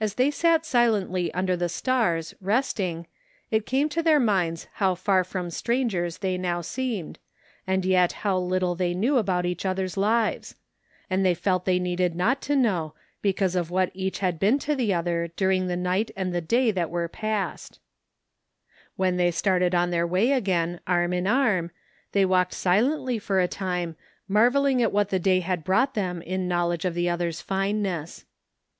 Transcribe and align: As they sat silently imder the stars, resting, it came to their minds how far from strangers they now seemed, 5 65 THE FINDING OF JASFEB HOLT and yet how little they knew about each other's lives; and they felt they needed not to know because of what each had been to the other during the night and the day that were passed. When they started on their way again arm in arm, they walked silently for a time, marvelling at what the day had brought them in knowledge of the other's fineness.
As 0.00 0.14
they 0.14 0.32
sat 0.32 0.66
silently 0.66 1.30
imder 1.32 1.56
the 1.56 1.68
stars, 1.68 2.34
resting, 2.40 3.06
it 3.52 3.66
came 3.66 3.88
to 3.90 4.02
their 4.02 4.18
minds 4.18 4.66
how 4.82 4.96
far 4.96 5.22
from 5.22 5.48
strangers 5.50 6.18
they 6.18 6.36
now 6.36 6.60
seemed, 6.60 7.20
5 7.66 7.74
65 7.76 7.82
THE 7.82 7.82
FINDING 7.82 7.90
OF 7.90 7.92
JASFEB 7.92 7.92
HOLT 7.92 8.00
and 8.00 8.10
yet 8.10 8.12
how 8.24 8.38
little 8.50 8.74
they 8.74 8.94
knew 8.94 9.16
about 9.16 9.46
each 9.46 9.64
other's 9.64 9.96
lives; 9.96 10.56
and 11.08 11.24
they 11.24 11.34
felt 11.34 11.66
they 11.66 11.78
needed 11.78 12.16
not 12.16 12.42
to 12.42 12.56
know 12.56 12.94
because 13.22 13.54
of 13.54 13.70
what 13.70 13.92
each 13.94 14.18
had 14.18 14.40
been 14.40 14.58
to 14.58 14.74
the 14.74 14.92
other 14.92 15.28
during 15.36 15.68
the 15.68 15.76
night 15.76 16.10
and 16.16 16.34
the 16.34 16.40
day 16.40 16.72
that 16.72 16.90
were 16.90 17.06
passed. 17.06 17.78
When 18.96 19.18
they 19.18 19.30
started 19.30 19.72
on 19.72 19.90
their 19.90 20.04
way 20.04 20.32
again 20.32 20.80
arm 20.84 21.12
in 21.12 21.28
arm, 21.28 21.70
they 22.10 22.24
walked 22.24 22.54
silently 22.54 23.20
for 23.20 23.38
a 23.38 23.46
time, 23.46 23.94
marvelling 24.26 24.82
at 24.82 24.90
what 24.90 25.10
the 25.10 25.20
day 25.20 25.38
had 25.38 25.62
brought 25.62 25.94
them 25.94 26.22
in 26.22 26.48
knowledge 26.48 26.84
of 26.84 26.94
the 26.94 27.08
other's 27.08 27.40
fineness. 27.40 28.24